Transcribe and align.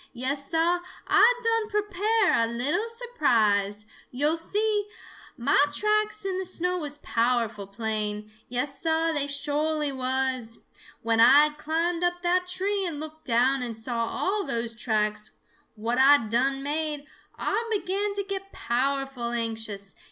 Yes, 0.13 0.49
Sah, 0.49 0.79
Ah 1.07 1.33
done 1.43 1.69
prepare 1.69 2.33
a 2.33 2.47
little 2.47 2.89
surprise. 2.89 3.85
Yo' 4.09 4.35
see, 4.35 4.87
mah 5.37 5.65
tracks 5.71 6.25
in 6.25 6.39
the 6.39 6.45
snow 6.47 6.79
was 6.79 6.97
powerful 6.97 7.67
plain. 7.67 8.31
Yes, 8.49 8.81
Sah, 8.81 9.11
they 9.13 9.27
sho'ly 9.27 9.91
was! 9.95 10.61
When 11.03 11.19
Ah 11.19 11.49
had 11.49 11.59
climbed 11.59 12.03
up 12.03 12.23
that 12.23 12.47
tree 12.47 12.83
and 12.83 12.99
looked 12.99 13.25
down 13.25 13.61
and 13.61 13.77
saw 13.77 14.07
all 14.07 14.43
those 14.43 14.73
tracks 14.73 15.29
what 15.75 15.99
Ah 15.99 16.25
done 16.27 16.63
made, 16.63 17.05
Ah 17.37 17.63
began 17.69 18.15
to 18.15 18.23
get 18.23 18.51
powerful 18.51 19.29
anxious. 19.33 19.93